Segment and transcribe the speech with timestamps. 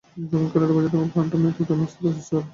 [0.29, 2.45] যখন খোলটা বেজে ওঠে, তখন প্রাণটা যেন মেতে ওঠে আর নাচতে ইচ্ছে করে।